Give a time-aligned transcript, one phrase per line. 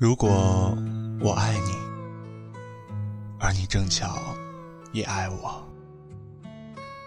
[0.00, 0.78] 如果
[1.20, 1.74] 我爱你，
[3.40, 4.16] 而你正巧
[4.92, 5.60] 也爱我，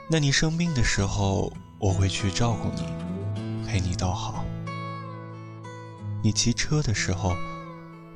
[0.09, 2.83] 那你生病的时候，我会去照顾你，
[3.65, 4.43] 陪你到好。
[6.21, 7.33] 你骑车的时候，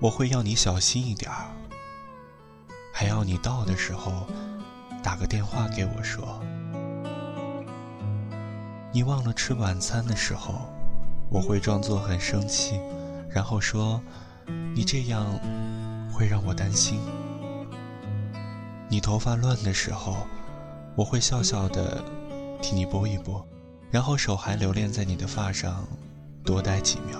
[0.01, 1.45] 我会要你小心一点儿，
[2.91, 4.27] 还要你到的时候
[5.01, 6.43] 打个电话给我说。
[8.91, 10.67] 你忘了吃晚餐的时候，
[11.29, 12.77] 我会装作很生气，
[13.29, 14.01] 然后说
[14.73, 15.25] ：“你这样
[16.11, 16.99] 会让我担心。”
[18.87, 20.15] 你头发乱的时候，
[20.95, 22.03] 我会笑笑的
[22.61, 23.45] 替你拨一拨，
[23.91, 25.87] 然后手还留恋在你的发上，
[26.43, 27.19] 多待几秒。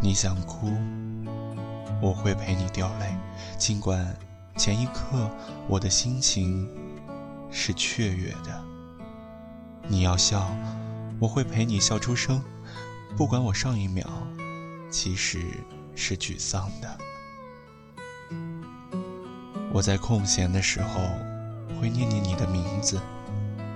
[0.00, 0.72] 你想哭，
[2.02, 3.16] 我会陪你掉泪，
[3.56, 4.14] 尽管
[4.56, 5.30] 前一刻
[5.68, 6.68] 我的心情
[7.50, 8.62] 是雀跃的。
[9.86, 10.50] 你要笑，
[11.20, 12.42] 我会陪你笑出声，
[13.16, 14.06] 不管我上一秒
[14.94, 15.42] 其实
[15.96, 16.98] 是沮丧的。
[19.72, 21.00] 我在空闲的时候
[21.80, 23.00] 会念念你的名字，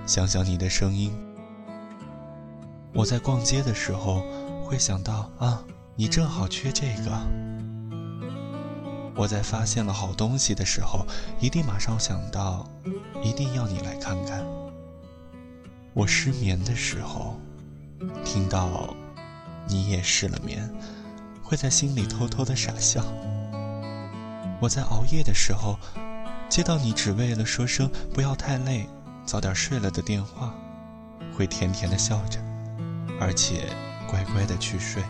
[0.07, 1.11] 想想你的声音。
[2.93, 4.23] 我在逛街的时候
[4.63, 5.61] 会想到啊，
[5.93, 7.11] 你正好缺这个。
[9.13, 11.05] 我在发现了好东西的时候，
[11.41, 12.65] 一定马上想到，
[13.21, 14.41] 一定要你来看看。
[15.93, 17.37] 我失眠的时候，
[18.23, 18.95] 听到
[19.67, 20.73] 你也失了眠，
[21.49, 23.03] 会在心里偷偷的傻笑。
[24.61, 25.79] 我在熬夜的时候，
[26.47, 28.87] 接到你只为了说声不要太累，
[29.25, 30.53] 早点睡了的电话，
[31.35, 32.39] 会甜甜的笑着，
[33.19, 33.67] 而且
[34.07, 35.01] 乖乖的去睡。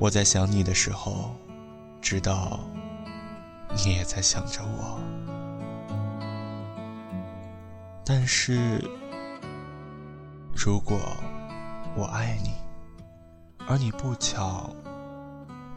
[0.00, 1.30] 我在想你的时候，
[2.02, 2.58] 知道
[3.76, 4.98] 你也在想着我。
[8.04, 8.82] 但是，
[10.52, 10.98] 如果
[11.94, 12.54] 我爱你，
[13.70, 14.74] 而你不巧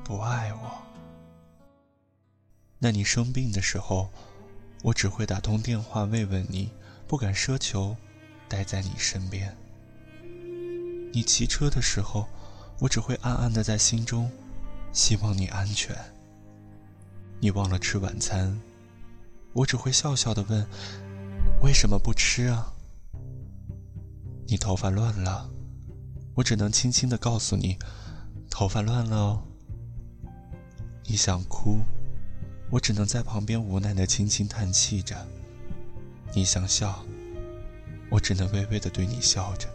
[0.03, 0.81] 不爱我，
[2.80, 4.09] 那你生病的时候，
[4.81, 6.71] 我只会打通电话慰问你，
[7.08, 7.95] 不敢奢求
[8.49, 9.55] 待在你身边。
[11.14, 12.27] 你骑车的时候，
[12.80, 14.27] 我只会暗暗的在心中
[14.92, 15.95] 希望你安全。
[17.39, 18.59] 你忘了吃晚餐，
[19.53, 20.65] 我只会笑笑的问。
[21.61, 22.73] 为什么不吃啊？
[24.48, 25.48] 你头发乱了，
[26.36, 27.77] 我只能轻轻的告诉你，
[28.49, 29.44] 头发乱了哦。
[31.05, 31.80] 你想哭，
[32.70, 35.27] 我只能在旁边无奈的轻轻叹气着。
[36.33, 37.05] 你想笑，
[38.10, 39.67] 我只能微微的对你笑着。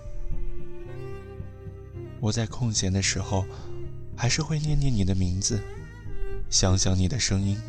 [2.20, 3.46] 我在空闲的时候，
[4.16, 5.62] 还是会念念你的名字，
[6.50, 7.60] 想想你的声音。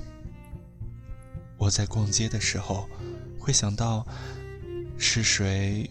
[1.57, 2.87] 我在逛街的时候。
[3.41, 4.05] 会想到
[4.97, 5.89] 是谁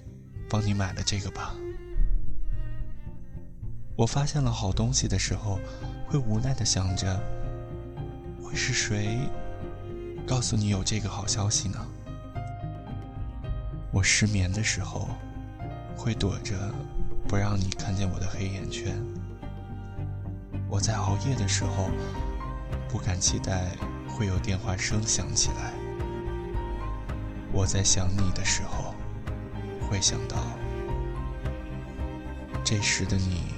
[0.48, 1.56] 帮你买了这个吧？
[3.98, 5.59] 我发现了好东西的时候，
[6.06, 7.20] 会无奈的想着，
[8.41, 9.19] 会是谁
[10.25, 11.84] 告诉你有这个好消息呢？
[13.91, 15.09] 我失眠的时候，
[15.97, 16.72] 会躲着
[17.26, 18.94] 不让你看见我的黑眼圈。
[20.69, 21.91] 我在熬夜的时候，
[22.88, 23.72] 不敢期待
[24.06, 25.72] 会有电话声响起来。
[27.50, 28.94] 我在想你的时候，
[29.80, 30.36] 会想到
[32.62, 33.57] 这时的你